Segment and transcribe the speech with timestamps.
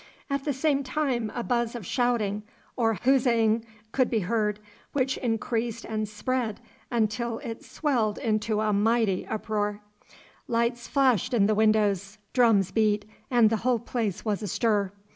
[0.31, 2.41] At the same time a buzz of shouting
[2.75, 4.59] or huzzaing could be heard,
[4.93, 9.81] which increased and spread until it swelled into a mighty uproar.
[10.47, 14.91] Lights flashed in the windows, drums beat, and the whole place was astir.